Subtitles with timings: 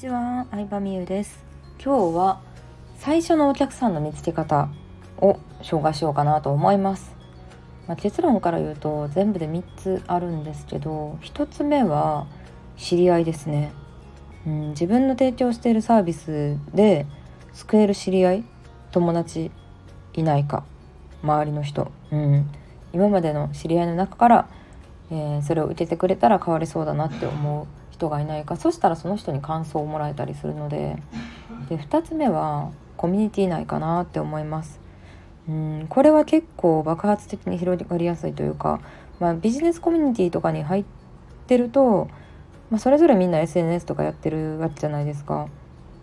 [0.00, 1.44] ちは、相葉美優です。
[1.78, 2.40] 今日は
[2.96, 4.70] 最初のお客さんの見つけ方
[5.18, 7.14] を紹介しようかなと思います。
[7.86, 12.26] まあ、結論から言うと全部で3つあるんですけど1つ目は
[12.78, 13.72] 知り合いですね、
[14.46, 17.04] うん、自分の提供しているサービスで
[17.52, 18.44] 救える知り合い
[18.92, 19.50] 友達
[20.14, 20.64] いないか
[21.22, 22.50] 周りの人、うん、
[22.94, 24.48] 今までの知り合いの中から、
[25.10, 30.96] えー、それを受けてくれたら変わりそうだなって思う人がいないかそしたらその人に感想をもらえたりするので
[31.68, 34.80] で2つ目はコミュニティ内かなって思います。
[35.48, 38.80] うんこれは結構爆発的に広がりやすいというか、
[39.18, 40.84] まあ、ビジネスコミュニティとかに入っ
[41.46, 42.08] てると、
[42.70, 45.48] まあ、それぞれみんな SNS とかやってるわけじゃないですか。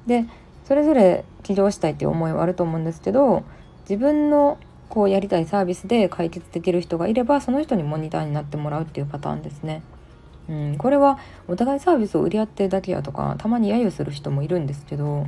[0.05, 0.25] で
[0.65, 3.43] それぞれ起業したいっていう思いはあると思うんですけど
[3.81, 4.57] 自分の
[4.89, 9.81] こうやりたいサービスで解決できる人がいればその人にモニターになってもらうっていうパターンですね。
[10.49, 15.27] うん、これはお互いサービスを売り合ってるだけやとかたまに揶揄する人もいるんですけど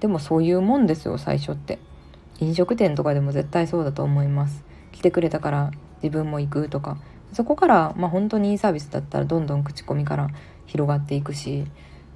[0.00, 1.78] でもそういうもんですよ最初って。
[2.40, 4.64] 飲食店とかでも絶対そうだと思います。
[4.92, 5.70] 来てくれたから
[6.02, 6.98] 自分も行くとか。
[7.32, 10.28] そこからまあ本当にいいサービスだったらどんどん口コミから
[10.66, 11.66] 広がっていくし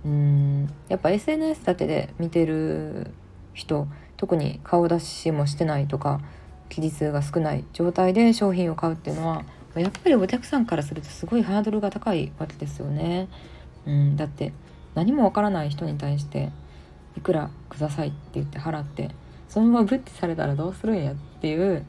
[0.05, 3.11] うんやっぱ SNS だけで見てる
[3.53, 6.21] 人特に顔出しもしてないとか
[6.69, 9.45] 記事数が少ない状態で商品を買うっていうのは
[9.81, 13.29] やっぱりお客さんからするとすごいハードルが高いわけですよね。
[13.87, 14.53] うん、だって
[14.95, 16.51] 何もわからない人に対して
[17.17, 19.11] いくらくださいって言って払って
[19.49, 21.85] そのままブッてされたらどうするんやっていう、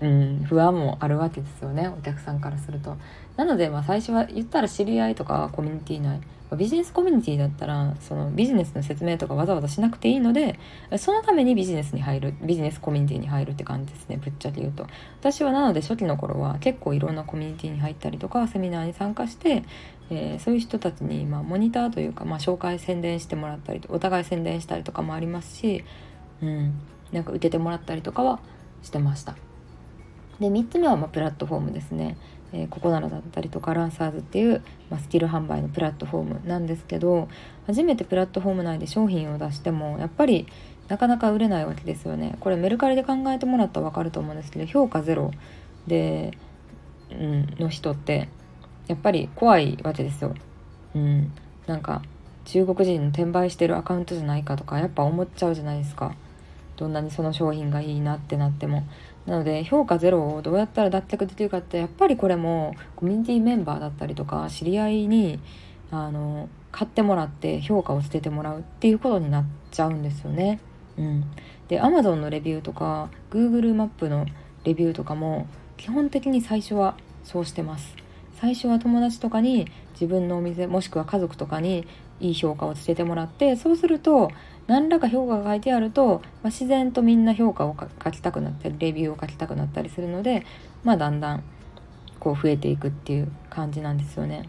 [0.00, 2.96] うん、不安もあるわけですよねお客さんからすると。
[3.36, 6.20] なのでまあ最初は言ったら知り合いとかコミュニティ内
[6.56, 10.58] ビジネスコミュニティだったらそのビジネスの説明とかわざわざしなくていいので
[10.96, 14.86] そのためにビジネスに入るビジネスコミュニティに入るって感じですねぶっちゃけ言うと。
[15.20, 19.64] 私はなので初期の頃は結構いろんなコミュニティに入ったりとかセミナーに参加して、
[20.10, 25.84] えー、そういう人たちにまあモニターというか、まあ、紹介宣伝してもらったりお互い宣伝したりとかもありますし、
[26.42, 26.80] うん、
[27.12, 28.40] なんか受けてもらったりとかは
[28.82, 29.36] してました。
[30.40, 32.16] で3つ目はまプラットフォームですね。
[32.52, 37.28] えー、ココナラだったりとかランサーズっていう、まあ、スキル販売のプラットフォームなんですけど
[37.66, 40.46] 初めてプラットフォーム内で商品を出してもやっぱり
[40.88, 42.36] なかなか売れないわけですよね。
[42.40, 45.32] これメルカリで考えてもらったら分かると思うんですけど評価ゼロ
[45.86, 46.32] で、
[47.10, 48.28] うん、の人って
[48.86, 50.34] やっぱり怖いわけですよ。
[50.94, 51.32] うん、
[51.66, 52.00] なんか
[52.46, 56.14] 中国人の転売してるアカウントじゃないかとかやっぱ思っちゃうじゃないですか。
[56.78, 58.84] どんなにその商品がいいなってなっても。
[59.28, 65.38] なので評価ゼロをどうやったら脱却できるかってやっぱりこれもコミュニティメンバーだったりとか知り合いに
[65.90, 70.60] あの買ってもらって評価を捨ててもらうっていうことになっちゃうんですよね。
[70.96, 71.24] うん、
[71.68, 74.24] で Amazon のレビューとか Google マップの
[74.64, 75.46] レビューとかも
[75.76, 77.94] 基本的に最初はそうしてます。
[78.40, 81.86] 最初は友達とかに自分のお店もしくは家族とかに
[82.20, 84.30] いい評価をつけてもらってそうすると
[84.66, 90.44] 何らか評価が書いてあると、まあ、自然とみんな評価を書きたくなったりレビューを書きたくなったりするので、
[90.84, 91.42] まあ、だんだん
[92.20, 94.48] こう増えていくっていう感じなんですよね。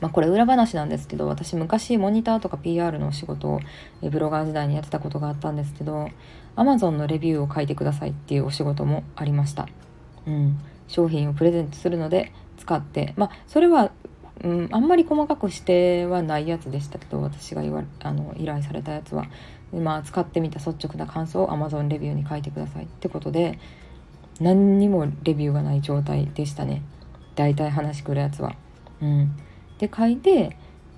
[0.00, 3.60] まあ、これ裏話なんですけど私昔モニターとか PR のお仕事を
[4.00, 6.08] ブロガー時代にやってたことがあったんですけど
[6.56, 9.68] Amazon のレビューを書いてくださいっていうお仕事もありました。
[10.26, 13.90] うん、商品をプレゼントするので使ってまあそれは
[14.44, 19.26] うん、あんまり細かくしてはないやつでしたけど私が言わあの依頼されたやつは、
[19.72, 23.58] まあ、使ってみた率直な感想を Amazon レビューに書いてくださいってことで
[24.40, 26.82] 何にもレビューがない状態でしたね
[27.34, 28.56] 大体話くるやつは。
[29.00, 29.36] うん、
[29.78, 30.56] で書いて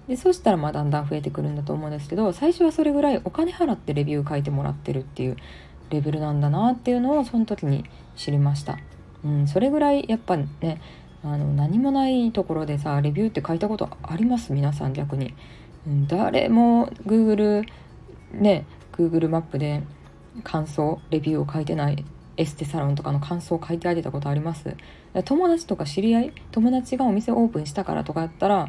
[0.09, 5.37] でそしたらまあだんだん増えてくるんだと思うんですけど最初はそれぐらいお金払ってレビュー書いてもらってるっていう
[5.91, 7.85] レベルなんだなっていうのをその時に
[8.17, 8.79] 知りました。
[9.25, 10.81] うん、それぐらいやっぱね
[11.23, 14.53] あの何もないところでさレビューって書いたことあります？
[14.53, 15.35] 皆さん逆に。
[16.09, 17.65] 誰も Google
[18.33, 19.83] ね Google マップで
[20.45, 22.05] 感想レビューを書いてない
[22.37, 24.77] エステサロンとかの感想を書いてあげたことあります？
[25.25, 28.69] 友達とか知り合い友達がお店オープンしたからとかやったら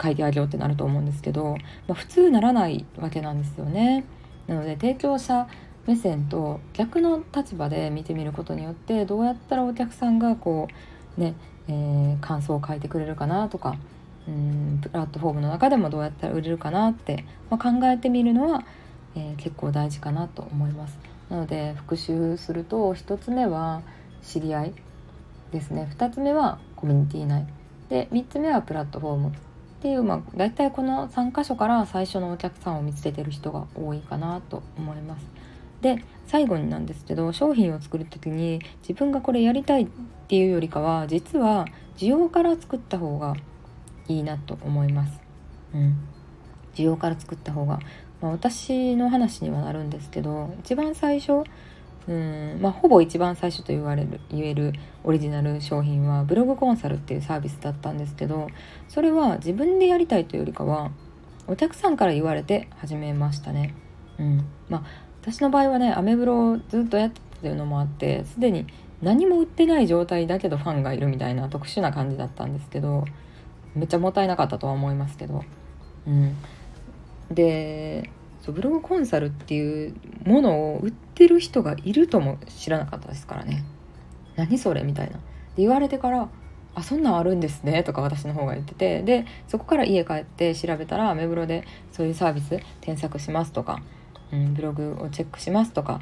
[0.00, 4.04] 書いてあげようってなると思うんですけど、まあ、普通ならないわけなんですよね。
[4.46, 5.48] なので提供者
[5.86, 10.74] 目線と逆の立場で見てみることによってどうやったらお客さんがこう
[11.18, 11.34] ね
[11.68, 13.76] えー、感想を書いてくれるかなとか
[14.26, 18.64] うんプラットフォームの中でもどうやったら売れるかなって、まあ、考えてみるのは、
[19.14, 20.98] えー、結構大事かなと思います。
[21.30, 23.82] なので復習すると1つ目は
[24.22, 24.74] 知り合い
[25.52, 27.46] ですね2つ目はコミュニティ内
[27.90, 29.32] で3つ目はプラットフォームっ
[29.80, 35.26] ていう、まあ、大体この3箇所から最初のお客さんを見つけてる人が多いかなと思います。
[35.82, 39.86] で最後になんですけど商品を作る時に自分がこれやりたいっ
[40.28, 41.66] ていうよりかは実は
[41.96, 43.34] 需要から作った方が
[44.06, 45.20] いいなと思います。
[45.74, 45.98] うん、
[46.74, 47.80] 需要から作った方が、
[48.20, 51.44] まあ、私の話にはなるんですけど一番最初
[52.08, 54.72] うんまあ、ほぼ一番最初と言われる言える
[55.04, 58.48] オリジナル商品はブログコンサルっていうサービスだったんですけど
[58.88, 60.90] それは自分でやりたいというよりかは
[61.46, 63.74] お客さんから言われて始めましたね。
[64.18, 64.84] うんまあ、
[65.22, 68.66] 私の場合はねアメブロをずっとやってたというのもあってすでに
[69.02, 73.04] 何も売ってない状態だけどファンがいるみたいな特殊な感じだったんですけど
[73.74, 75.44] めっちゃもったいなかったとは思いますけど。
[76.06, 76.36] うん、
[77.30, 78.10] で
[78.40, 79.94] そうブログコンサルっていう
[80.24, 83.64] ものを売ってる人がいるとも知らなかったですからね。
[84.36, 85.12] 何それみたいな。
[85.12, 85.18] で
[85.58, 86.28] 言われてから
[86.74, 93.82] あそんなんあるんですねとか私の方が言っててでそこから家帰って調べたらアメブロでそういうサービス添削しますとか、
[94.32, 96.00] うん、ブログをチェックしますとか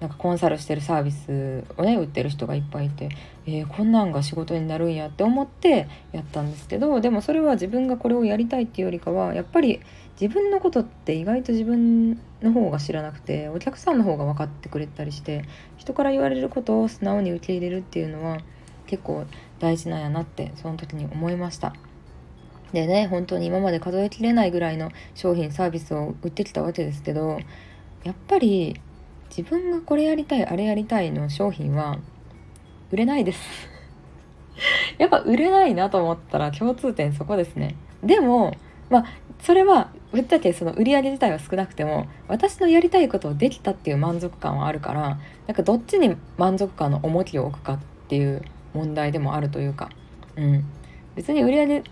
[0.00, 3.08] なんかコンサルしてるサービスをね売ってる人がいっぱいいて、
[3.46, 9.80] えー、こんなんが仕事になるんやって思ってやったんですけどでもそれは自分がこれをやりたいっていうよりかはやっぱり
[10.20, 15.44] 自分のことって意外と自分の方が知らなくてお客さんの方が分かってくれたりして
[15.78, 18.38] 人から言われることを素直に受け入れるっていうのは
[18.86, 19.24] 結構
[19.58, 21.72] 大事なんやなってその時に思いました。
[22.72, 27.38] でね本当に今まで数えきれないぐらいの商品サービスを売ってきたわけですけど
[28.04, 28.80] やっぱり
[29.28, 31.98] 自分がこれやりたいあれやりたいの商品は
[32.90, 33.40] 売れないです。
[34.98, 37.74] やっぱ売れないなと思ったら共通点そこですね。
[38.02, 38.54] でも
[38.88, 39.04] まあ
[39.40, 47.78] それはぶっちゃけその売り上げ自体は少なくても私のやりたいことをできたっていう満足感はあるからなんかどっちに満足感の重きを置くかっ
[48.08, 48.42] ていう
[48.72, 49.90] 問題でもあるというか、
[50.36, 50.64] うん、
[51.16, 51.84] 別に売り上げ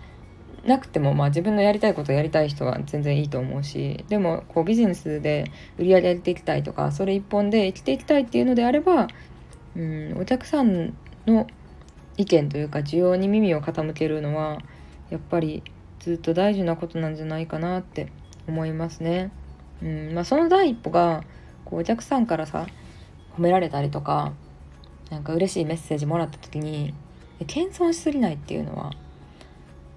[0.65, 9.07] なくても、まあ、自分のやりたいことをやりたい人は全然いいと思うしでもこうビジネスで売り上げていきたいとかそれ一本で生きていきたいっていうのであれば、
[9.75, 10.95] うん、お客さん
[11.27, 11.45] の
[12.17, 14.59] 意見というか需要に耳を傾けるのは
[15.09, 15.63] やっぱり
[15.99, 18.11] ずっと大事なことなんじゃないかなって
[18.47, 19.31] 思いますね。
[19.81, 21.23] うんまあ、その第一歩が
[21.65, 22.67] こうお客さんからさ
[23.37, 24.33] 褒められたりとか
[25.09, 26.93] なんか嬉しいメッセージもらった時に
[27.47, 28.91] 謙遜しすぎないっていうのは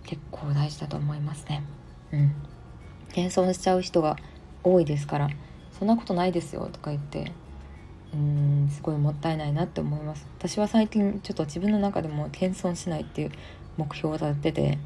[0.09, 1.63] 結構大事だと思いますね。
[2.13, 2.33] うん。
[3.13, 4.17] 謙遜しちゃう人が
[4.65, 5.29] 多いですから、
[5.79, 7.33] そんなことないですよとか言って、
[8.15, 8.19] うー
[8.67, 10.27] ん、すごいもったいないなって思います。
[10.39, 13.33] 私は最近ちょっと自分の中でも謙遜しないっていう
[13.77, 14.79] 目標を立てて、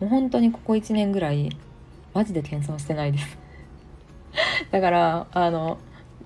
[0.00, 1.56] もう本当にここ1年ぐらい、
[2.12, 3.38] マジで謙遜してないです
[4.72, 5.78] だから、あの、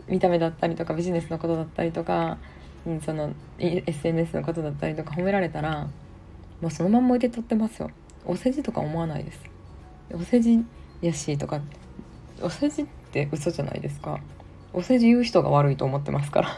[0.08, 2.38] 見た目だったりとかビジネスのことだったりとか、
[2.86, 5.88] うん、その SNS のことだったりとか褒められたら
[6.60, 7.90] もうそのまんま受け取ってますよ
[8.24, 9.40] お世辞とか思わないです。
[10.12, 10.64] お世辞
[11.00, 11.60] やしとか
[12.42, 14.18] お世辞って嘘じゃないですか。
[14.72, 16.48] お世辞言う人が悪いと思ってますから。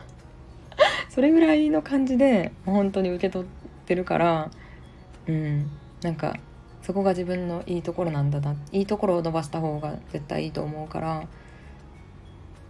[1.10, 3.48] それぐらいの感じで本当に受け取っ
[3.86, 4.50] てるから
[5.26, 5.70] うん。
[6.02, 6.36] なんか
[6.82, 8.56] そこが自分のいいところなんだな。
[8.72, 11.26] いいところを伸ばした方が絶対いいと思うから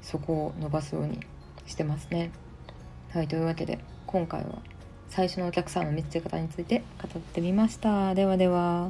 [0.03, 1.21] そこを伸ばすように
[1.67, 2.31] してますね。
[3.11, 4.59] はいというわけで今回は
[5.15, 8.15] 最初のお客さんの見つけ方について語ってみました。
[8.15, 8.89] ではでは。